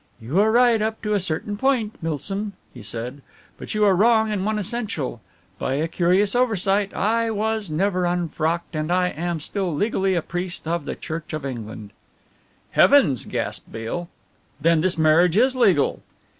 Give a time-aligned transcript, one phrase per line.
[0.19, 3.21] "You are right up to a certain point, Milsom," he said,
[3.59, 5.21] "but you are wrong in one essential.
[5.59, 10.67] By a curious oversight I was never unfrocked, and I am still legally a priest
[10.67, 11.91] of the Church of England."
[12.71, 14.09] "Heavens!" gasped Beale,
[14.59, 16.01] "then this marriage is legal!"